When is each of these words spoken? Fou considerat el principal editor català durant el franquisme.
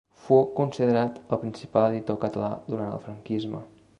Fou 0.27 0.39
considerat 0.59 1.19
el 1.35 1.41
principal 1.43 1.85
editor 1.91 2.19
català 2.25 2.51
durant 2.75 2.95
el 2.97 3.07
franquisme. 3.07 3.65